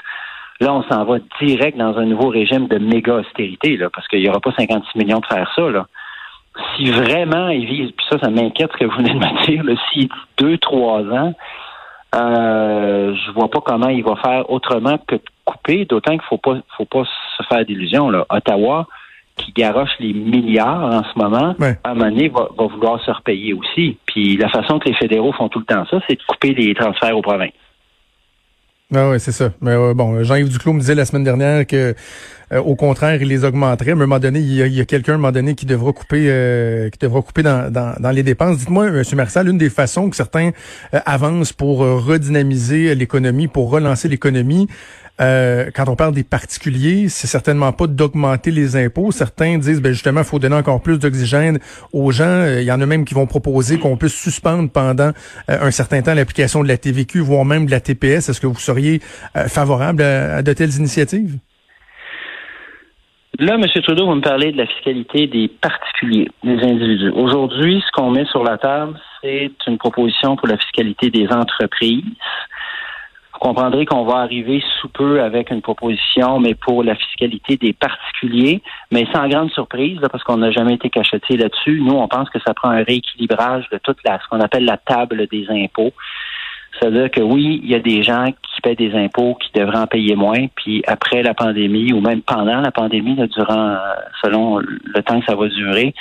là, 0.59 0.73
on 0.73 0.83
s'en 0.83 1.03
va 1.05 1.17
direct 1.41 1.77
dans 1.77 1.97
un 1.97 2.05
nouveau 2.05 2.29
régime 2.29 2.67
de 2.67 2.77
méga 2.77 3.15
austérité, 3.15 3.77
là, 3.77 3.89
parce 3.89 4.07
qu'il 4.07 4.21
n'y 4.21 4.29
aura 4.29 4.39
pas 4.39 4.51
56 4.57 4.97
millions 4.97 5.19
de 5.19 5.25
faire 5.25 5.51
ça. 5.55 5.69
Là. 5.69 5.85
Si 6.75 6.89
vraiment 6.89 7.49
il 7.49 7.65
vise, 7.65 7.91
puis 7.91 8.05
ça, 8.09 8.17
ça 8.19 8.29
m'inquiète 8.29 8.71
ce 8.73 8.77
que 8.77 8.85
vous 8.85 8.97
venez 8.97 9.13
de 9.13 9.19
me 9.19 9.45
dire, 9.45 9.63
s'il 9.91 10.07
dit 10.07 10.11
deux, 10.37 10.57
trois 10.57 11.01
ans, 11.01 11.33
euh, 12.13 13.15
je 13.15 13.31
vois 13.31 13.49
pas 13.49 13.61
comment 13.61 13.87
il 13.87 14.03
va 14.03 14.15
faire 14.17 14.49
autrement 14.49 14.97
que 15.07 15.15
de 15.15 15.21
couper, 15.45 15.85
d'autant 15.85 16.11
qu'il 16.11 16.27
faut 16.27 16.37
pas 16.37 16.57
faut 16.75 16.85
pas 16.85 17.03
se 17.37 17.43
faire 17.43 17.65
d'illusions. 17.65 18.11
Ottawa, 18.29 18.87
qui 19.43 19.51
garoche 19.51 19.91
les 19.99 20.13
milliards 20.13 20.83
en 20.83 21.03
ce 21.03 21.19
moment, 21.19 21.55
à 21.83 21.89
un 21.89 21.93
moment 21.93 22.09
donné, 22.09 22.29
va, 22.29 22.47
vouloir 22.57 23.03
se 23.03 23.11
repayer 23.11 23.53
aussi. 23.53 23.97
Puis 24.05 24.37
la 24.37 24.49
façon 24.49 24.79
que 24.79 24.89
les 24.89 24.95
fédéraux 24.95 25.33
font 25.33 25.49
tout 25.49 25.59
le 25.59 25.65
temps 25.65 25.85
ça, 25.89 25.99
c'est 26.07 26.15
de 26.15 26.23
couper 26.27 26.53
les 26.53 26.73
transferts 26.73 27.17
aux 27.17 27.21
provinces. 27.21 27.51
Ah 28.93 29.09
oui, 29.09 29.19
c'est 29.19 29.31
ça. 29.31 29.51
Mais 29.61 29.75
bon, 29.93 30.21
Jean-Yves 30.23 30.49
Duclos 30.49 30.73
me 30.73 30.79
disait 30.79 30.95
la 30.95 31.05
semaine 31.05 31.23
dernière 31.23 31.65
que 31.65 31.95
euh, 32.51 32.59
au 32.59 32.75
contraire, 32.75 33.21
il 33.21 33.27
les 33.27 33.43
augmenterait. 33.43 33.95
Mais 33.95 34.01
à 34.01 34.03
un 34.03 34.07
moment 34.07 34.19
donné, 34.19 34.39
il 34.39 34.53
y 34.53 34.81
a, 34.81 34.85
quelqu'un 34.85 35.13
à 35.13 35.15
un 35.15 35.17
moment 35.17 35.31
donné 35.31 35.55
qui 35.55 35.65
devra 35.65 35.93
couper 35.93 36.25
euh, 36.29 36.89
qui 36.89 36.99
devra 36.99 37.21
couper 37.21 37.43
dans, 37.43 37.71
dans, 37.71 38.11
les 38.11 38.23
dépenses. 38.23 38.57
Dites-moi, 38.57 38.87
M. 38.87 39.03
Marcel, 39.13 39.47
une 39.47 39.57
des 39.57 39.69
façons 39.69 40.09
que 40.09 40.15
certains 40.15 40.51
euh, 40.93 40.99
avancent 41.05 41.53
pour 41.53 41.79
redynamiser 41.79 42.93
l'économie, 42.95 43.47
pour 43.47 43.69
relancer 43.69 44.07
l'économie, 44.07 44.67
euh, 45.21 45.69
quand 45.73 45.87
on 45.87 45.95
parle 45.95 46.13
des 46.13 46.23
particuliers, 46.23 47.07
c'est 47.09 47.27
certainement 47.27 47.71
pas 47.73 47.87
d'augmenter 47.87 48.49
les 48.49 48.75
impôts. 48.75 49.11
Certains 49.11 49.57
disent, 49.57 49.81
ben 49.81 49.91
justement, 49.91 50.23
faut 50.23 50.39
donner 50.39 50.55
encore 50.55 50.81
plus 50.81 50.97
d'oxygène 50.97 51.59
aux 51.93 52.11
gens. 52.11 52.25
Euh, 52.25 52.61
il 52.61 52.65
y 52.65 52.71
en 52.71 52.81
a 52.81 52.85
même 52.85 53.05
qui 53.05 53.13
vont 53.13 53.27
proposer 53.27 53.77
qu'on 53.77 53.97
puisse 53.97 54.13
suspendre 54.13 54.69
pendant 54.69 55.11
euh, 55.49 55.61
un 55.61 55.71
certain 55.71 56.01
temps 56.01 56.13
l'application 56.13 56.63
de 56.63 56.67
la 56.67 56.77
TVQ, 56.77 57.19
voire 57.19 57.45
même 57.45 57.67
de 57.67 57.71
la 57.71 57.79
TPS. 57.79 58.29
Est-ce 58.29 58.41
que 58.41 58.47
vous 58.47 58.59
seriez 58.59 59.01
favorable 59.47 60.01
à, 60.01 60.41
de 60.41 60.53
telles 60.53 60.75
initiatives? 60.75 61.37
Là, 63.41 63.55
M. 63.55 63.65
Trudeau, 63.81 64.05
vous 64.05 64.13
me 64.13 64.21
parlez 64.21 64.51
de 64.51 64.57
la 64.57 64.67
fiscalité 64.67 65.25
des 65.25 65.47
particuliers, 65.47 66.29
des 66.43 66.61
individus. 66.61 67.09
Aujourd'hui, 67.09 67.83
ce 67.83 67.91
qu'on 67.91 68.11
met 68.11 68.25
sur 68.25 68.43
la 68.43 68.59
table, 68.59 68.99
c'est 69.19 69.51
une 69.65 69.79
proposition 69.79 70.35
pour 70.35 70.47
la 70.47 70.57
fiscalité 70.57 71.09
des 71.09 71.27
entreprises 71.27 72.05
comprendrez 73.41 73.85
qu'on 73.85 74.05
va 74.05 74.19
arriver 74.19 74.63
sous 74.79 74.87
peu 74.87 75.21
avec 75.21 75.49
une 75.49 75.61
proposition, 75.61 76.39
mais 76.39 76.53
pour 76.53 76.83
la 76.83 76.95
fiscalité 76.95 77.57
des 77.57 77.73
particuliers, 77.73 78.61
mais 78.91 79.07
sans 79.11 79.27
grande 79.27 79.51
surprise, 79.51 79.99
parce 80.11 80.23
qu'on 80.23 80.37
n'a 80.37 80.51
jamais 80.51 80.75
été 80.75 80.89
cacheté 80.91 81.37
là-dessus. 81.37 81.81
Nous, 81.81 81.95
on 81.95 82.07
pense 82.07 82.29
que 82.29 82.39
ça 82.45 82.53
prend 82.53 82.69
un 82.69 82.83
rééquilibrage 82.83 83.67
de 83.71 83.79
toute 83.79 83.97
la, 84.05 84.19
ce 84.19 84.27
qu'on 84.29 84.39
appelle 84.39 84.65
la 84.65 84.77
table 84.77 85.27
des 85.27 85.47
impôts. 85.49 85.91
C'est-à-dire 86.79 87.11
que 87.11 87.21
oui, 87.21 87.59
il 87.63 87.69
y 87.69 87.75
a 87.75 87.79
des 87.79 88.01
gens 88.03 88.25
qui 88.25 88.61
paient 88.61 88.75
des 88.75 88.93
impôts 88.95 89.35
qui 89.35 89.51
devraient 89.59 89.79
en 89.79 89.87
payer 89.87 90.15
moins, 90.15 90.47
puis 90.55 90.83
après 90.87 91.21
la 91.21 91.33
pandémie 91.33 91.93
ou 91.93 92.01
même 92.01 92.21
pendant 92.21 92.61
la 92.61 92.71
pandémie, 92.71 93.15
durant 93.15 93.77
selon 94.23 94.59
le 94.59 95.03
temps 95.03 95.19
que 95.19 95.25
ça 95.25 95.35
va 95.35 95.47
durer, 95.47 95.93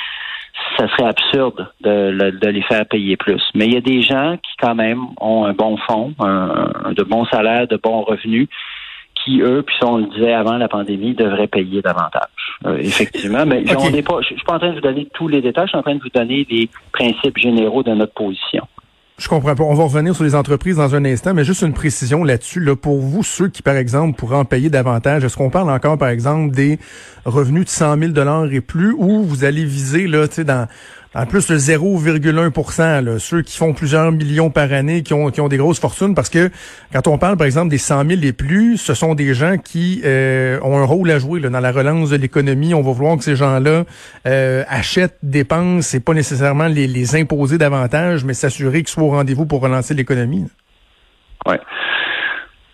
ça 0.79 0.89
serait 0.89 1.09
absurde 1.09 1.69
de, 1.81 2.49
les 2.49 2.63
faire 2.63 2.87
payer 2.87 3.17
plus. 3.17 3.43
Mais 3.55 3.67
il 3.67 3.75
y 3.75 3.77
a 3.77 3.81
des 3.81 4.03
gens 4.03 4.37
qui, 4.37 4.53
quand 4.61 4.75
même, 4.75 5.01
ont 5.21 5.45
un 5.45 5.53
bon 5.53 5.77
fonds, 5.89 6.15
un, 6.21 6.93
de 6.93 7.03
bons 7.03 7.25
salaires, 7.27 7.67
de 7.67 7.77
bons 7.77 8.03
revenus, 8.03 8.49
qui, 9.15 9.41
eux, 9.41 9.63
puis 9.63 9.77
on 9.83 9.99
le 9.99 10.07
disait 10.07 10.33
avant 10.33 10.57
la 10.57 10.69
pandémie, 10.69 11.15
devraient 11.15 11.47
payer 11.47 11.83
davantage. 11.83 12.23
Euh, 12.65 12.79
effectivement. 12.79 13.45
Mais 13.45 13.65
on 13.77 13.91
n'est 13.91 14.03
pas, 14.03 14.21
je 14.23 14.29
suis 14.29 14.45
pas 14.47 14.55
en 14.55 14.59
train 14.59 14.71
de 14.71 14.75
vous 14.77 14.81
donner 14.81 15.09
tous 15.13 15.29
les 15.29 15.43
détails, 15.43 15.67
je 15.67 15.71
suis 15.71 15.79
en 15.79 15.83
train 15.83 15.95
de 15.95 16.03
vous 16.03 16.09
donner 16.09 16.47
les 16.51 16.71
principes 16.93 17.37
généraux 17.37 17.83
de 17.83 17.93
notre 17.93 18.15
position. 18.15 18.67
Je 19.21 19.29
comprends 19.29 19.55
pas. 19.55 19.65
On 19.65 19.75
va 19.75 19.85
revenir 19.85 20.15
sur 20.15 20.25
les 20.25 20.35
entreprises 20.35 20.77
dans 20.77 20.95
un 20.95 21.05
instant, 21.05 21.35
mais 21.35 21.45
juste 21.45 21.61
une 21.61 21.75
précision 21.75 22.25
là-dessus. 22.25 22.59
Là, 22.59 22.75
pour 22.75 23.01
vous, 23.01 23.23
ceux 23.23 23.49
qui, 23.49 23.61
par 23.61 23.77
exemple, 23.77 24.17
pourraient 24.19 24.39
en 24.39 24.47
payer 24.47 24.71
davantage, 24.71 25.23
est-ce 25.25 25.37
qu'on 25.37 25.51
parle 25.51 25.71
encore, 25.71 25.99
par 25.99 26.09
exemple, 26.09 26.55
des 26.55 26.79
revenus 27.27 27.67
de 27.67 27.69
100 27.69 28.15
000 28.15 28.47
et 28.51 28.63
plus, 28.63 28.95
ou 28.97 29.23
vous 29.23 29.45
allez 29.45 29.67
viser, 29.67 30.07
là, 30.07 30.27
tu 30.27 30.37
sais, 30.37 30.45
dans 30.45 30.67
en 31.15 31.27
plus 31.27 31.51
le 31.51 31.57
0,1% 31.57 33.19
ceux 33.19 33.43
qui 33.43 33.57
font 33.57 33.73
plusieurs 33.73 34.13
millions 34.13 34.51
par 34.51 34.73
année, 34.73 35.03
qui 35.03 35.13
ont, 35.13 35.31
qui 35.31 35.41
ont 35.41 35.49
des 35.49 35.57
grosses 35.57 35.81
fortunes, 35.81 36.15
parce 36.15 36.31
que 36.31 36.51
quand 36.93 37.09
on 37.09 37.19
parle, 37.19 37.37
par 37.37 37.47
exemple, 37.47 37.69
des 37.69 37.79
100 37.79 38.07
000 38.07 38.21
et 38.23 38.33
plus, 38.33 38.77
ce 38.77 38.95
sont 38.95 39.15
des 39.15 39.35
gens 39.35 39.57
qui 39.59 40.03
euh, 40.05 40.61
ont 40.63 40.79
un 40.79 40.85
rôle 40.85 41.11
à 41.11 41.19
jouer 41.19 41.41
là, 41.41 41.49
dans 41.49 41.61
la 41.61 41.73
relance 41.73 42.11
de 42.11 42.17
l'économie. 42.17 42.75
On 42.75 42.83
va 42.83 42.93
vouloir 42.93 43.17
que 43.17 43.25
ces 43.25 43.35
gens-là 43.35 43.85
euh, 44.27 44.63
achètent, 44.69 45.19
dépensent, 45.23 45.83
c'est 45.83 46.05
pas 46.05 46.15
nécessairement 46.15 46.69
les, 46.69 46.87
les 46.87 47.17
imposer 47.17 47.59
davantage, 47.59 48.25
mais 48.25 48.35
s'assurer 48.35 48.79
qu'ils 48.79 48.89
soient 48.89 49.05
au 49.05 49.11
rendez-vous 49.11 49.47
pour 49.47 49.61
relancer 49.63 49.95
l'économie. 49.95 50.47
Oui. 51.47 51.57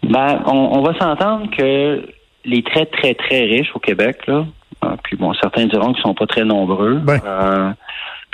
Ben, 0.02 0.42
on, 0.46 0.82
va 0.82 0.92
s'entendre 0.98 1.48
que 1.56 2.06
les 2.44 2.62
très, 2.62 2.86
très, 2.86 3.14
très 3.14 3.40
riches 3.40 3.70
au 3.74 3.80
Québec, 3.80 4.18
là, 4.26 4.44
euh, 4.84 4.88
puis 5.02 5.16
bon, 5.16 5.32
certains 5.34 5.66
diront 5.66 5.92
qu'ils 5.94 6.02
sont 6.02 6.14
pas 6.14 6.26
très 6.26 6.44
nombreux. 6.44 6.96
Ben 6.98 7.74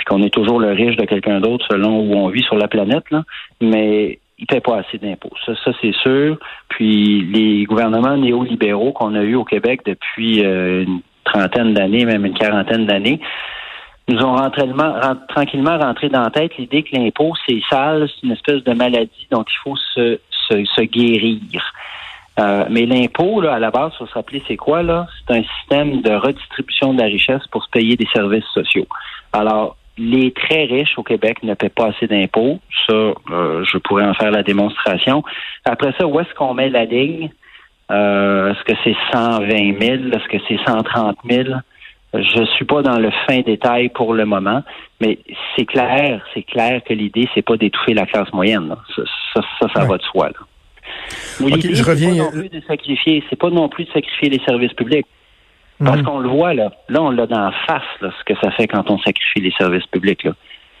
qu'on 0.05 0.21
est 0.21 0.33
toujours 0.33 0.59
le 0.59 0.71
riche 0.71 0.95
de 0.97 1.05
quelqu'un 1.05 1.39
d'autre 1.39 1.65
selon 1.69 1.99
où 1.99 2.13
on 2.15 2.27
vit 2.29 2.43
sur 2.43 2.55
la 2.55 2.67
planète, 2.67 3.09
là, 3.11 3.23
mais 3.61 4.19
il 4.37 4.43
ne 4.43 4.47
paie 4.47 4.61
pas 4.61 4.77
assez 4.77 4.97
d'impôts. 4.97 5.33
Ça, 5.45 5.53
ça 5.63 5.71
c'est 5.81 5.93
sûr. 5.95 6.37
Puis 6.69 7.21
les 7.21 7.65
gouvernements 7.65 8.17
néolibéraux 8.17 8.91
qu'on 8.91 9.15
a 9.15 9.21
eus 9.21 9.35
au 9.35 9.45
Québec 9.45 9.81
depuis 9.85 10.43
euh, 10.43 10.83
une 10.83 11.01
trentaine 11.23 11.73
d'années, 11.73 12.05
même 12.05 12.25
une 12.25 12.33
quarantaine 12.33 12.85
d'années, 12.85 13.19
nous 14.07 14.19
ont 14.21 14.35
tranquillement 15.29 15.79
rentré 15.79 16.09
dans 16.09 16.23
la 16.23 16.29
tête 16.29 16.57
l'idée 16.57 16.83
que 16.83 16.95
l'impôt, 16.95 17.33
c'est 17.47 17.61
sale, 17.69 18.09
c'est 18.09 18.27
une 18.27 18.33
espèce 18.33 18.63
de 18.63 18.73
maladie 18.73 19.27
dont 19.31 19.45
il 19.47 19.57
faut 19.63 19.77
se, 19.77 20.19
se, 20.49 20.81
guérir. 20.81 21.39
Euh, 22.39 22.65
mais 22.69 22.85
l'impôt, 22.85 23.39
là, 23.39 23.53
à 23.53 23.59
la 23.59 23.71
base, 23.71 23.93
faut 23.97 24.07
se 24.07 24.13
rappeler, 24.13 24.43
c'est 24.47 24.57
quoi, 24.57 24.83
là? 24.83 25.07
C'est 25.19 25.37
un 25.37 25.43
système 25.43 26.01
de 26.01 26.11
redistribution 26.11 26.93
de 26.93 27.01
la 27.01 27.05
richesse 27.05 27.45
pour 27.51 27.63
se 27.63 27.69
payer 27.69 27.95
des 27.95 28.07
services 28.13 28.47
sociaux. 28.53 28.87
Alors, 29.31 29.77
les 29.97 30.31
très 30.31 30.65
riches 30.65 30.97
au 30.97 31.03
Québec 31.03 31.43
ne 31.43 31.53
paient 31.53 31.69
pas 31.69 31.87
assez 31.87 32.07
d'impôts. 32.07 32.59
Ça, 32.87 32.93
euh, 32.93 33.63
je 33.63 33.77
pourrais 33.77 34.05
en 34.05 34.13
faire 34.13 34.31
la 34.31 34.43
démonstration. 34.43 35.23
Après 35.65 35.93
ça, 35.97 36.07
où 36.07 36.19
est-ce 36.19 36.33
qu'on 36.33 36.53
met 36.53 36.69
la 36.69 36.85
ligne? 36.85 37.29
Euh, 37.91 38.51
est-ce 38.51 38.63
que 38.63 38.73
c'est 38.83 38.95
120 39.11 39.79
000? 39.79 39.93
Est-ce 40.11 40.27
que 40.27 40.37
c'est 40.47 40.57
130 40.65 41.17
000? 41.29 41.49
Je 42.13 42.45
suis 42.55 42.65
pas 42.65 42.81
dans 42.81 42.99
le 42.99 43.09
fin 43.27 43.41
détail 43.41 43.89
pour 43.89 44.13
le 44.13 44.25
moment, 44.25 44.61
mais 45.01 45.17
c'est 45.55 45.65
clair, 45.65 46.23
c'est 46.33 46.43
clair 46.43 46.81
que 46.83 46.93
l'idée, 46.93 47.27
c'est 47.33 47.41
pas 47.41 47.57
d'étouffer 47.57 47.95
la 47.95 48.05
classe 48.05 48.31
moyenne. 48.33 48.75
Ça, 48.95 49.01
ça, 49.33 49.67
ça, 49.73 49.85
va 49.85 49.97
de 49.97 50.03
soi. 50.03 50.29
Là. 50.29 50.45
je 51.39 51.83
reviens. 51.83 52.09
Pas 52.09 52.15
non 52.15 52.31
plus 52.31 52.49
de 52.49 52.61
sacrifier, 52.67 53.23
c'est 53.29 53.39
pas 53.39 53.49
non 53.49 53.67
plus 53.67 53.85
de 53.85 53.91
sacrifier 53.91 54.29
les 54.29 54.39
services 54.45 54.73
publics. 54.73 55.07
Parce 55.83 55.99
mhm. 55.99 56.05
qu'on 56.05 56.19
le 56.19 56.29
voit 56.29 56.53
là, 56.53 56.71
là 56.89 57.01
on 57.01 57.11
l'a 57.11 57.25
dans 57.25 57.39
la 57.39 57.51
face 57.67 57.81
là, 58.01 58.09
ce 58.17 58.23
que 58.23 58.39
ça 58.39 58.51
fait 58.51 58.67
quand 58.67 58.89
on 58.89 58.97
sacrifie 58.99 59.41
les 59.41 59.53
services 59.57 59.85
publics 59.87 60.23
là. 60.23 60.33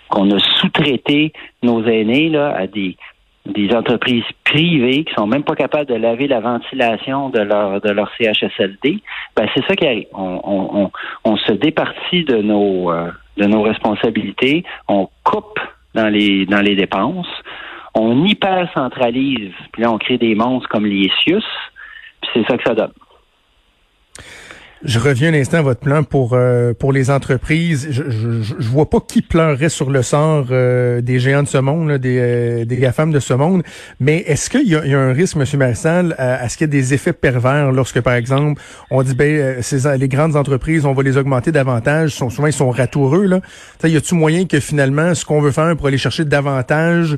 Qu'on 0.09 0.29
a 0.31 0.39
sous-traité 0.59 1.33
nos 1.63 1.83
aînés 1.85 2.29
là 2.29 2.55
à 2.55 2.67
des 2.67 2.97
des 3.45 3.75
entreprises 3.75 4.23
privées 4.45 5.03
qui 5.03 5.13
sont 5.15 5.27
même 5.27 5.43
pas 5.43 5.55
capables 5.55 5.87
de 5.87 5.95
laver 5.95 6.27
la 6.27 6.39
ventilation 6.39 7.29
de 7.29 7.39
leur 7.39 7.81
de 7.81 7.89
leur 7.89 8.09
CHSLD, 8.17 8.99
ben 9.35 9.47
c'est 9.53 9.65
ça 9.67 9.75
qui 9.75 9.85
arrive. 9.85 10.07
On, 10.13 10.39
on, 10.43 10.91
on, 11.25 11.37
se 11.37 11.51
départit 11.51 12.23
de 12.23 12.37
nos 12.37 12.91
euh, 12.91 13.11
de 13.37 13.45
nos 13.45 13.61
responsabilités, 13.61 14.63
on 14.87 15.09
coupe 15.23 15.59
dans 15.93 16.07
les 16.07 16.45
dans 16.45 16.61
les 16.61 16.75
dépenses, 16.75 17.27
on 17.93 18.25
hyper 18.25 18.71
centralise, 18.73 19.51
puis 19.73 19.81
là 19.81 19.91
on 19.91 19.97
crée 19.97 20.17
des 20.17 20.35
monstres 20.35 20.69
comme 20.69 20.85
les 20.85 21.11
CIUS, 21.23 21.43
puis 22.21 22.31
c'est 22.33 22.47
ça 22.47 22.57
que 22.57 22.63
ça 22.63 22.75
donne. 22.75 22.93
Je 24.85 24.99
reviens 24.99 25.33
un 25.33 25.39
instant 25.39 25.59
à 25.59 25.61
votre 25.61 25.79
plan 25.79 26.03
pour 26.03 26.31
euh, 26.33 26.73
pour 26.73 26.91
les 26.91 27.09
entreprises. 27.09 27.87
Je, 27.89 28.03
je, 28.09 28.41
je, 28.41 28.67
vois 28.67 28.89
pas 28.89 28.99
qui 28.99 29.21
pleurerait 29.21 29.69
sur 29.69 29.89
le 29.89 30.01
sort 30.01 30.47
euh, 30.51 30.99
des 30.99 31.19
géants 31.19 31.43
de 31.43 31.47
ce 31.47 31.57
monde, 31.57 31.93
des, 31.93 32.17
euh, 32.19 32.65
des 32.65 32.75
GAFAM 32.75 33.11
de 33.11 33.21
ce 33.21 33.33
monde, 33.33 33.63
mais 34.01 34.17
est-ce 34.27 34.49
qu'il 34.49 34.67
y, 34.67 34.71
y, 34.71 34.93
a 34.93 34.99
un 34.99 35.13
risque, 35.13 35.37
M. 35.37 35.45
Marissal, 35.57 36.15
à, 36.17 36.49
ce 36.49 36.57
qu'il 36.57 36.65
y 36.65 36.69
ait 36.69 36.81
des 36.81 36.93
effets 36.93 37.13
pervers 37.13 37.71
lorsque, 37.71 38.01
par 38.01 38.15
exemple, 38.15 38.61
on 38.91 39.03
dit 39.03 39.15
ben 39.15 39.61
ces, 39.61 39.97
les 39.97 40.09
grandes 40.09 40.35
entreprises, 40.35 40.85
on 40.85 40.93
va 40.93 41.01
les 41.01 41.15
augmenter 41.15 41.53
davantage, 41.53 42.11
sont, 42.11 42.29
souvent 42.29 42.47
ils 42.47 42.53
sont 42.53 42.69
ratoureux. 42.69 43.25
Là. 43.25 43.39
y 43.85 43.95
a-t-il 43.95 44.17
moyen 44.17 44.45
que 44.45 44.59
finalement, 44.59 45.15
ce 45.15 45.23
qu'on 45.23 45.39
veut 45.39 45.51
faire 45.51 45.77
pour 45.77 45.87
aller 45.87 45.97
chercher 45.97 46.25
davantage 46.25 47.17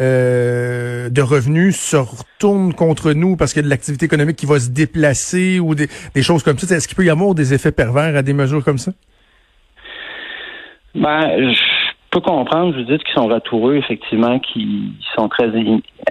euh, 0.00 1.08
de 1.08 1.22
revenus 1.22 1.76
se 1.76 1.96
retourne 1.96 2.74
contre 2.74 3.12
nous 3.12 3.36
parce 3.36 3.52
qu'il 3.52 3.62
y 3.62 3.64
a 3.64 3.66
de 3.66 3.70
l'activité 3.70 4.06
économique 4.06 4.36
qui 4.36 4.46
va 4.46 4.58
se 4.58 4.70
déplacer 4.70 5.60
ou 5.60 5.74
des, 5.74 5.88
choses 6.22 6.42
comme 6.42 6.58
ça. 6.58 6.74
Est-ce 6.74 6.88
qu'il 6.88 6.96
peut 6.96 7.04
y 7.04 7.10
avoir 7.10 7.34
des 7.34 7.54
effets 7.54 7.72
pervers 7.72 8.16
à 8.16 8.22
des 8.22 8.32
mesures 8.32 8.64
comme 8.64 8.78
ça? 8.78 8.92
Ben, 10.94 11.52
je 11.52 11.60
peux 12.10 12.20
comprendre, 12.20 12.76
vous 12.76 12.84
dites 12.84 13.04
qu'ils 13.04 13.14
sont 13.14 13.28
ratoureux, 13.28 13.76
effectivement, 13.76 14.38
qu'ils 14.40 14.92
sont 15.16 15.28
très 15.28 15.50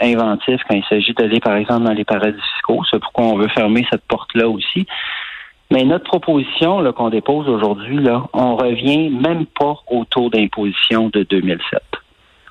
inventifs 0.01 0.61
quand 0.67 0.75
il 0.75 0.83
s'agit 0.89 1.13
d'aller, 1.13 1.39
par 1.39 1.55
exemple, 1.55 1.85
dans 1.85 1.93
les 1.93 2.05
paradis 2.05 2.39
fiscaux. 2.55 2.81
C'est 2.89 2.99
pourquoi 2.99 3.25
on 3.25 3.37
veut 3.37 3.49
fermer 3.49 3.85
cette 3.91 4.03
porte-là 4.07 4.47
aussi. 4.47 4.85
Mais 5.71 5.83
notre 5.83 6.05
proposition 6.05 6.83
qu'on 6.93 7.09
dépose 7.09 7.49
aujourd'hui, 7.49 7.97
là, 7.97 8.23
on 8.33 8.55
revient 8.55 9.09
même 9.09 9.45
pas 9.45 9.75
au 9.89 10.05
taux 10.05 10.29
d'imposition 10.29 11.09
de 11.09 11.23
2007. 11.23 11.81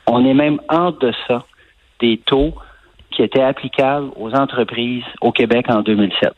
On 0.07 0.25
est 0.25 0.35
même 0.35 0.61
en 0.69 0.91
deçà 0.91 1.45
des 2.01 2.19
taux 2.19 2.55
qui 3.11 3.23
étaient 3.23 3.43
applicables 3.43 4.11
aux 4.17 4.35
entreprises 4.35 5.05
au 5.21 5.33
Québec 5.33 5.67
en 5.69 5.83
2007. 5.83 6.33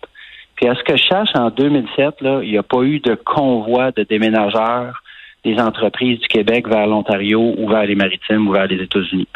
Puis 0.56 0.68
à 0.68 0.74
ce 0.74 0.82
que 0.82 0.96
je 0.96 1.02
cherche, 1.02 1.30
en 1.34 1.50
2007, 1.50 2.20
là, 2.20 2.40
il 2.42 2.50
n'y 2.50 2.58
a 2.58 2.62
pas 2.62 2.82
eu 2.82 3.00
de 3.00 3.14
convoi 3.14 3.90
de 3.92 4.04
déménageurs 4.04 5.02
des 5.44 5.58
entreprises 5.58 6.20
du 6.20 6.28
Québec 6.28 6.68
vers 6.68 6.86
l'Ontario 6.86 7.54
ou 7.58 7.68
vers 7.68 7.84
les 7.84 7.94
Maritimes 7.94 8.48
ou 8.48 8.52
vers 8.52 8.66
les 8.66 8.82
États-Unis. 8.82 9.28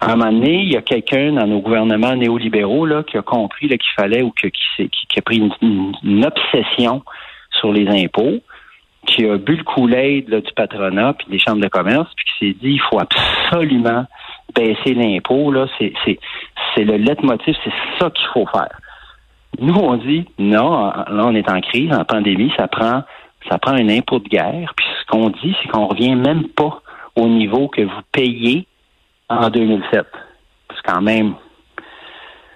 À 0.00 0.12
un 0.12 0.16
moment 0.16 0.32
donné, 0.32 0.62
il 0.62 0.72
y 0.72 0.76
a 0.76 0.82
quelqu'un 0.82 1.32
dans 1.32 1.46
nos 1.46 1.60
gouvernements 1.60 2.14
néolibéraux 2.14 2.84
là, 2.84 3.02
qui 3.02 3.16
a 3.16 3.22
compris 3.22 3.68
qu'il 3.68 3.80
fallait 3.96 4.22
ou 4.22 4.30
qui, 4.30 4.52
a 5.16 5.22
pris 5.22 5.38
une, 5.38 6.24
obsession 6.24 7.02
sur 7.58 7.72
les 7.72 7.88
impôts 7.88 8.40
qui 9.06 9.24
a 9.24 9.36
bu 9.38 9.56
le 9.56 9.64
Kool-Aid 9.64 10.28
du 10.28 10.52
patronat 10.54 11.14
puis 11.14 11.26
des 11.30 11.38
chambres 11.38 11.62
de 11.62 11.68
commerce, 11.68 12.08
puis 12.16 12.24
qui 12.26 12.46
s'est 12.46 12.58
dit 12.60 12.72
il 12.74 12.80
faut 12.80 13.00
absolument 13.00 14.06
baisser 14.54 14.94
l'impôt. 14.94 15.50
Là, 15.52 15.66
c'est, 15.78 15.92
c'est, 16.04 16.18
c'est 16.74 16.84
le 16.84 16.96
leitmotiv, 16.96 17.54
c'est 17.64 17.72
ça 17.98 18.10
qu'il 18.10 18.26
faut 18.34 18.46
faire. 18.46 18.78
Nous, 19.58 19.74
on 19.74 19.96
dit 19.96 20.26
non, 20.38 20.86
là, 20.86 21.24
on 21.24 21.34
est 21.34 21.50
en 21.50 21.60
crise, 21.60 21.92
en 21.92 22.04
pandémie, 22.04 22.52
ça 22.56 22.68
prend 22.68 23.02
ça 23.48 23.58
prend 23.58 23.72
un 23.72 23.88
impôt 23.88 24.18
de 24.18 24.28
guerre. 24.28 24.72
Puis 24.76 24.86
ce 25.00 25.06
qu'on 25.06 25.30
dit, 25.30 25.54
c'est 25.62 25.68
qu'on 25.68 25.86
revient 25.86 26.16
même 26.16 26.48
pas 26.48 26.82
au 27.14 27.28
niveau 27.28 27.68
que 27.68 27.82
vous 27.82 28.02
payez 28.12 28.66
en 29.28 29.48
2007. 29.50 30.04
C'est 30.70 30.92
quand 30.92 31.00
même 31.00 31.34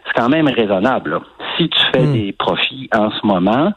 c'est 0.06 0.20
quand 0.20 0.28
même 0.28 0.48
raisonnable. 0.48 1.20
Si 1.56 1.68
tu 1.68 1.80
fais 1.92 2.02
hmm. 2.02 2.12
des 2.12 2.32
profits 2.32 2.88
en 2.92 3.10
ce 3.10 3.24
moment, 3.24 3.72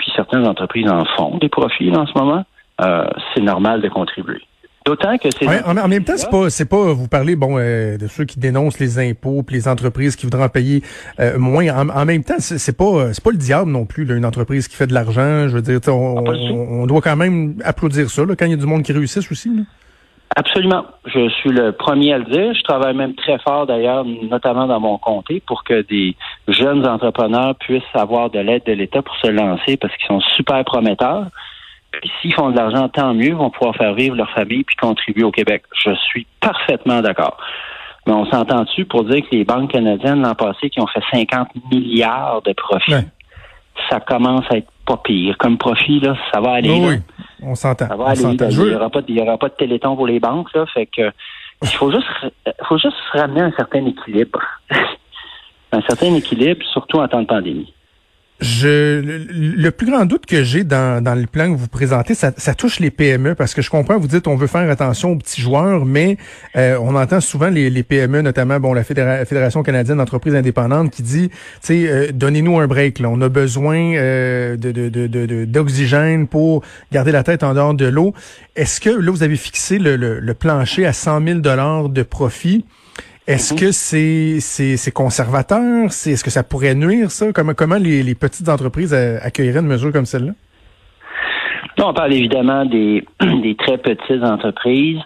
puis 0.00 0.10
certaines 0.16 0.46
entreprises 0.46 0.88
en 0.88 1.04
font 1.16 1.36
des 1.36 1.50
profits 1.50 1.90
en 1.94 2.06
ce 2.06 2.18
moment, 2.18 2.44
euh, 2.80 3.04
c'est 3.34 3.42
normal 3.42 3.82
de 3.82 3.88
contribuer. 3.88 4.40
D'autant 4.86 5.18
que 5.18 5.28
c'est. 5.30 5.46
en, 5.46 5.88
même 5.88 6.04
temps, 6.04 6.14
c'est 6.16 6.30
pas, 6.30 6.48
c'est 6.48 6.64
pas. 6.64 6.94
Vous 6.94 7.06
parlez 7.06 7.36
bon 7.36 7.58
euh, 7.58 7.98
de 7.98 8.06
ceux 8.06 8.24
qui 8.24 8.40
dénoncent 8.40 8.78
les 8.78 8.98
impôts, 8.98 9.42
puis 9.42 9.56
les 9.56 9.68
entreprises 9.68 10.16
qui 10.16 10.24
voudraient 10.24 10.44
en 10.44 10.48
payer 10.48 10.82
euh, 11.20 11.38
moins. 11.38 11.68
En, 11.90 12.06
même 12.06 12.24
temps, 12.24 12.36
c'est, 12.38 12.76
pas, 12.76 13.12
c'est 13.12 13.22
pas 13.22 13.30
le 13.30 13.36
diable 13.36 13.70
non 13.70 13.84
plus. 13.84 14.06
Là, 14.06 14.14
une 14.14 14.24
entreprise 14.24 14.68
qui 14.68 14.76
fait 14.76 14.86
de 14.86 14.94
l'argent, 14.94 15.48
je 15.48 15.54
veux 15.54 15.60
dire, 15.60 15.80
on, 15.88 16.24
on, 16.26 16.86
doit 16.86 17.02
quand 17.02 17.16
même 17.16 17.56
applaudir 17.62 18.08
ça 18.08 18.24
là, 18.24 18.34
quand 18.34 18.46
il 18.46 18.52
y 18.52 18.54
a 18.54 18.56
du 18.56 18.64
monde 18.64 18.82
qui 18.82 18.94
réussit 18.94 19.30
aussi. 19.30 19.54
Là. 19.54 19.62
Absolument. 20.36 20.84
Je 21.06 21.28
suis 21.28 21.50
le 21.50 21.72
premier 21.72 22.14
à 22.14 22.18
le 22.18 22.24
dire. 22.24 22.54
Je 22.54 22.62
travaille 22.62 22.94
même 22.94 23.14
très 23.14 23.38
fort 23.40 23.66
d'ailleurs, 23.66 24.04
notamment 24.04 24.66
dans 24.66 24.78
mon 24.78 24.96
comté, 24.96 25.42
pour 25.44 25.64
que 25.64 25.82
des 25.82 26.14
jeunes 26.46 26.86
entrepreneurs 26.86 27.56
puissent 27.56 27.82
avoir 27.94 28.30
de 28.30 28.38
l'aide 28.38 28.64
de 28.64 28.72
l'État 28.72 29.02
pour 29.02 29.16
se 29.16 29.26
lancer 29.26 29.76
parce 29.76 29.94
qu'ils 29.96 30.06
sont 30.06 30.20
super 30.36 30.64
prometteurs. 30.64 31.26
Puis 31.90 32.10
s'ils 32.20 32.34
font 32.34 32.50
de 32.50 32.56
l'argent, 32.56 32.88
tant 32.88 33.12
mieux, 33.12 33.28
ils 33.28 33.34
vont 33.34 33.50
pouvoir 33.50 33.74
faire 33.74 33.94
vivre 33.94 34.14
leur 34.14 34.30
famille 34.30 34.62
puis 34.62 34.76
contribuer 34.76 35.24
au 35.24 35.32
Québec. 35.32 35.64
Je 35.84 35.94
suis 35.96 36.26
parfaitement 36.40 37.00
d'accord. 37.00 37.36
Mais 38.06 38.12
on 38.12 38.24
s'entend-tu 38.26 38.84
pour 38.84 39.04
dire 39.04 39.22
que 39.22 39.34
les 39.34 39.44
banques 39.44 39.72
canadiennes 39.72 40.22
l'an 40.22 40.36
passé 40.36 40.70
qui 40.70 40.80
ont 40.80 40.86
fait 40.86 41.02
50 41.12 41.48
milliards 41.72 42.40
de 42.42 42.52
profits, 42.52 42.94
ça 43.90 43.98
commence 43.98 44.44
à 44.50 44.58
être 44.58 44.70
pas 44.90 45.02
pire. 45.02 45.36
Comme 45.38 45.58
profit, 45.58 46.00
là, 46.00 46.16
ça 46.32 46.40
va 46.40 46.52
aller. 46.52 46.70
Oui, 46.70 46.96
on 47.42 47.54
s'entend. 47.54 47.88
Ça 47.88 47.96
va 47.96 48.08
aller. 48.08 48.22
Il 48.22 48.64
n'y 48.64 48.74
aura, 49.20 49.38
pas 49.38 49.48
de 49.48 49.54
téléthon 49.54 49.96
pour 49.96 50.06
les 50.06 50.20
banques, 50.20 50.52
là. 50.54 50.66
Fait 50.66 50.86
que 50.86 51.10
il 51.62 51.68
faut 51.68 51.90
juste 51.90 52.06
faut 52.68 52.78
juste 52.78 52.96
ramener 53.12 53.42
un 53.42 53.52
certain 53.52 53.84
équilibre. 53.84 54.40
un 55.72 55.80
certain 55.82 56.14
équilibre, 56.14 56.64
surtout 56.72 56.98
en 56.98 57.08
temps 57.08 57.22
de 57.22 57.26
pandémie. 57.26 57.72
Je, 58.40 59.00
le, 59.30 59.70
plus 59.70 59.86
grand 59.86 60.06
doute 60.06 60.24
que 60.24 60.42
j'ai 60.42 60.64
dans, 60.64 61.02
dans 61.02 61.14
le 61.14 61.26
plan 61.26 61.52
que 61.52 61.58
vous 61.58 61.68
présentez, 61.68 62.14
ça, 62.14 62.32
ça, 62.38 62.54
touche 62.54 62.80
les 62.80 62.90
PME 62.90 63.34
parce 63.34 63.52
que 63.52 63.60
je 63.60 63.68
comprends, 63.68 63.98
vous 63.98 64.06
dites 64.06 64.26
on 64.28 64.36
veut 64.36 64.46
faire 64.46 64.68
attention 64.70 65.12
aux 65.12 65.16
petits 65.16 65.42
joueurs, 65.42 65.84
mais 65.84 66.16
euh, 66.56 66.78
on 66.80 66.94
entend 66.94 67.20
souvent 67.20 67.50
les, 67.50 67.68
les, 67.68 67.82
PME, 67.82 68.22
notamment 68.22 68.58
bon 68.58 68.72
la 68.72 68.82
Fédération 68.82 69.62
canadienne 69.62 69.98
d'entreprises 69.98 70.34
indépendantes, 70.34 70.90
qui 70.90 71.02
dit, 71.02 71.28
tu 71.28 71.36
sais, 71.60 71.86
euh, 71.86 72.12
donnez-nous 72.14 72.58
un 72.58 72.66
break, 72.66 73.00
là, 73.00 73.10
on 73.10 73.20
a 73.20 73.28
besoin 73.28 73.94
euh, 73.96 74.56
de, 74.56 74.72
de, 74.72 75.44
d'oxygène 75.44 76.26
pour 76.26 76.64
garder 76.92 77.12
la 77.12 77.22
tête 77.22 77.42
en 77.42 77.52
dehors 77.52 77.74
de 77.74 77.86
l'eau. 77.86 78.14
Est-ce 78.56 78.80
que 78.80 78.90
là 78.90 79.10
vous 79.10 79.22
avez 79.22 79.36
fixé 79.36 79.78
le, 79.78 79.96
le, 79.96 80.18
le 80.18 80.34
plancher 80.34 80.86
à 80.86 80.94
100 80.94 81.26
000 81.26 81.38
dollars 81.40 81.90
de 81.90 82.02
profit? 82.02 82.64
Est-ce 83.30 83.54
mhm. 83.54 83.60
que 83.60 83.70
c'est 83.70 84.40
c'est 84.40 84.90
conservateur? 84.90 85.92
C'est 85.92 86.12
est-ce 86.12 86.24
que 86.24 86.30
ça 86.30 86.42
pourrait 86.42 86.74
nuire 86.74 87.12
ça? 87.12 87.32
Comment 87.32 87.54
comment 87.54 87.76
les, 87.76 88.14
petites 88.16 88.48
entreprises 88.48 88.92
accueilleraient 88.92 89.60
une 89.60 89.66
mesure 89.66 89.92
comme 89.92 90.06
celle-là? 90.06 90.32
on 91.82 91.94
parle 91.94 92.12
évidemment 92.12 92.66
des, 92.66 93.04
des 93.42 93.54
très 93.54 93.78
petites 93.78 94.24
entreprises. 94.24 94.98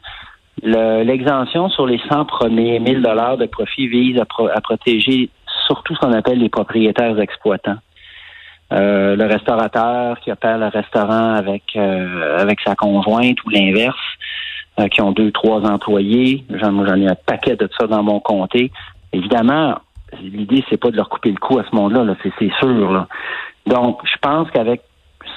L'exemption 0.63 1.69
sur 1.69 1.87
les 1.87 2.01
100 2.09 2.25
premiers 2.25 2.79
1000 2.81 3.03
dollars 3.03 3.37
de 3.37 3.47
profit 3.47 3.89
vise 3.89 4.19
à, 4.19 4.61
protéger 4.61 5.29
surtout 5.67 5.95
ce 5.95 6.01
qu'on 6.01 6.13
appelle 6.13 6.39
les 6.39 6.49
propriétaires 6.49 7.21
exploitants. 7.21 7.79
Euh, 8.73 9.15
le 9.17 9.27
restaurateur 9.27 10.19
qui 10.21 10.33
opère 10.33 10.57
le 10.57 10.69
restaurant 10.69 11.35
avec 11.35 11.63
euh, 11.77 12.39
avec 12.39 12.61
sa 12.67 12.75
conjointe 12.75 13.37
ou 13.45 13.51
l'inverse. 13.51 13.99
Euh, 14.81 14.89
qui 14.89 15.01
ont 15.01 15.13
deux, 15.13 15.31
trois 15.31 15.61
employés. 15.71 16.45
J'en, 16.51 16.85
j'en 16.85 16.97
ai 16.97 17.07
un 17.07 17.15
paquet 17.15 17.55
de 17.55 17.69
ça 17.79 17.87
dans 17.87 18.03
mon 18.03 18.19
comté. 18.19 18.73
Évidemment, 19.13 19.79
l'idée, 20.21 20.65
c'est 20.69 20.79
pas 20.79 20.91
de 20.91 20.97
leur 20.97 21.09
couper 21.09 21.31
le 21.31 21.37
cou 21.37 21.61
à 21.61 21.65
ce 21.71 21.77
monde-là, 21.77 22.03
là, 22.03 22.17
c'est, 22.25 22.33
c'est 22.41 22.51
sûr. 22.59 22.93
Là. 22.93 23.07
Donc, 23.69 24.01
je 24.05 24.17
pense 24.21 24.51
qu'avec 24.51 24.81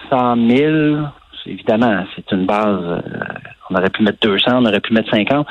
100 0.10 0.38
000, 0.38 0.98
évidemment, 1.46 2.04
c'est 2.16 2.32
une 2.32 2.48
base. 2.48 2.82
Euh, 2.82 3.02
on 3.70 3.76
aurait 3.76 3.92
pu 3.92 4.02
mettre 4.02 4.18
200, 4.22 4.54
on 4.56 4.66
aurait 4.66 4.80
pu 4.80 4.94
mettre 4.94 5.12
50. 5.12 5.46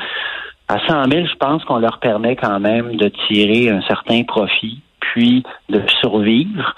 À 0.67 0.79
100 0.89 1.05
000, 1.05 1.27
je 1.27 1.37
pense 1.37 1.65
qu'on 1.65 1.79
leur 1.79 2.01
permet 2.01 2.35
quand 2.35 2.59
même 2.59 2.97
de 2.97 3.09
tirer 3.29 3.71
un 3.71 3.83
certain 3.83 4.25
profit, 4.25 4.81
puis 4.99 5.45
de 5.69 5.81
survivre. 6.01 6.75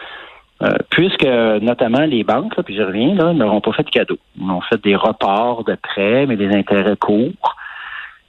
Euh, 0.60 0.74
puisque 0.90 1.24
notamment 1.24 2.04
les 2.04 2.24
banques, 2.24 2.60
puis 2.62 2.76
je 2.76 2.82
reviens, 2.82 3.14
là, 3.14 3.32
n'auront 3.32 3.60
pas 3.60 3.72
fait 3.72 3.84
de 3.84 3.90
cadeaux. 3.90 4.18
Ils 4.40 4.50
ont 4.50 4.60
fait 4.62 4.82
des 4.82 4.96
reports 4.96 5.62
de 5.62 5.76
prêts, 5.76 6.26
mais 6.26 6.36
des 6.36 6.52
intérêts 6.52 6.96
courts. 6.96 7.56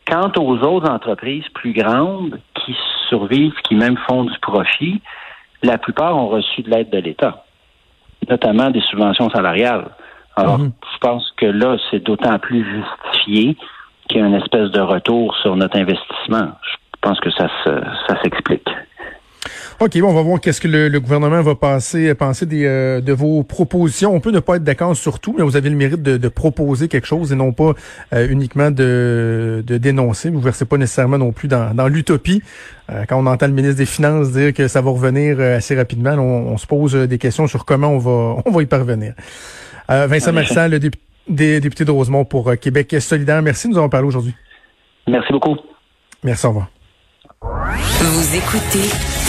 Quant 0.06 0.32
aux 0.38 0.58
autres 0.60 0.90
entreprises 0.90 1.48
plus 1.56 1.74
grandes 1.74 2.40
qui 2.54 2.76
survivent, 3.10 3.56
qui 3.64 3.76
même 3.76 3.98
font 4.08 4.26
du 4.26 4.38
profit, 4.40 5.02
la 5.64 5.80
plupart 5.80 6.16
ont 6.16 6.28
reçu 6.28 6.62
de 6.62 6.70
l'aide 6.70 6.92
de 6.92 7.00
l'État, 7.00 7.46
notamment 8.30 8.70
des 8.70 8.82
subventions 8.82 9.30
salariales. 9.32 9.86
Alors, 10.36 10.60
mhm. 10.60 10.72
je 10.94 10.98
pense 11.00 11.32
que 11.36 11.48
là, 11.48 11.78
c'est 11.90 12.04
d'autant 12.04 12.38
plus 12.38 12.64
justifié 12.64 13.58
qu'il 14.08 14.22
y 14.22 14.24
a 14.24 14.28
une 14.28 14.36
espèce 14.36 14.70
de 14.70 14.82
retour 14.82 15.36
sur 15.38 15.56
notre 15.56 15.78
investissement. 15.78 16.52
Je 16.62 16.76
pense 17.02 17.20
que 17.20 17.32
ça, 17.32 17.48
ça 17.66 18.22
s'explique. 18.22 18.70
OK, 19.82 19.98
bon, 20.02 20.10
on 20.10 20.14
va 20.14 20.22
voir 20.24 20.42
qu'est-ce 20.42 20.60
que 20.60 20.68
le, 20.68 21.00
gouvernement 21.00 21.42
va 21.42 21.56
passer, 21.56 22.14
penser 22.14 22.46
des, 22.46 22.66
euh, 22.66 23.00
de 23.00 23.14
vos 23.14 23.44
propositions. 23.44 24.14
On 24.14 24.20
peut 24.20 24.32
ne 24.32 24.42
pas 24.42 24.58
être 24.58 24.64
d'accord 24.66 24.94
sur 24.94 25.22
tout, 25.22 25.34
mais 25.38 25.42
vous 25.42 25.56
avez 25.56 25.70
le 25.70 25.78
mérite 25.78 26.02
de, 26.02 26.28
proposer 26.28 26.90
quelque 26.90 27.08
chose 27.08 27.32
et 27.32 27.36
non 27.36 27.54
pas 27.54 27.74
euh, 28.14 28.28
uniquement 28.30 28.72
de, 28.72 29.64
de 29.66 29.78
dénoncer. 29.78 30.32
Vous 30.32 30.40
ne 30.40 30.44
versez 30.44 30.66
pas 30.66 30.76
nécessairement 30.76 31.18
non 31.18 31.32
plus 31.32 31.48
dans, 31.48 31.74
dans 31.74 31.88
l'utopie. 31.88 32.44
Euh, 32.90 33.06
quand 33.08 33.18
on 33.18 33.26
entend 33.26 33.48
le 33.48 33.54
ministre 33.54 33.78
des 33.78 33.86
Finances 33.86 34.34
dire 34.34 34.54
que 34.54 34.68
ça 34.68 34.82
va 34.82 34.92
revenir 34.92 35.40
assez 35.40 35.78
rapidement, 35.78 36.12
on, 36.12 36.58
se 36.58 36.68
pose 36.68 36.96
des 36.96 37.18
questions 37.18 37.48
sur 37.48 37.64
comment 37.64 37.88
on 37.88 38.00
va, 38.00 38.42
on 38.46 38.52
va 38.52 38.62
y 38.62 38.66
parvenir. 38.66 39.14
Vincent 39.88 40.34
Marissal, 40.34 40.72
le 40.72 40.80
député 40.80 41.86
de 41.86 41.92
Rosemont 41.92 42.26
pour 42.26 42.52
Québec 42.60 42.94
solidaire. 43.00 43.42
Merci 43.42 43.68
de 43.68 43.72
nous 43.72 43.78
avoir 43.78 43.90
parlé 43.90 44.08
aujourd'hui. 44.08 44.36
Merci 45.08 45.32
beaucoup. 45.32 45.56
Merci, 46.22 46.46
au 46.46 46.50
revoir. 46.50 46.68
Vous 47.42 48.36
écoutez 48.36 49.29